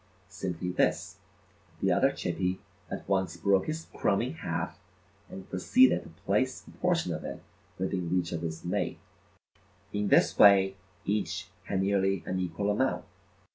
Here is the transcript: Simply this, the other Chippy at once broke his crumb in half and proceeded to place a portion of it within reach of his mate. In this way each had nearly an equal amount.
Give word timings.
Simply 0.29 0.71
this, 0.71 1.19
the 1.79 1.91
other 1.91 2.11
Chippy 2.11 2.59
at 2.89 3.07
once 3.07 3.37
broke 3.37 3.67
his 3.67 3.85
crumb 3.93 4.23
in 4.23 4.33
half 4.33 4.79
and 5.29 5.47
proceeded 5.47 6.01
to 6.01 6.09
place 6.25 6.65
a 6.67 6.71
portion 6.71 7.13
of 7.13 7.23
it 7.23 7.43
within 7.77 8.09
reach 8.09 8.31
of 8.31 8.41
his 8.41 8.65
mate. 8.65 8.97
In 9.93 10.07
this 10.07 10.35
way 10.39 10.75
each 11.05 11.49
had 11.65 11.83
nearly 11.83 12.23
an 12.25 12.39
equal 12.39 12.71
amount. 12.71 13.05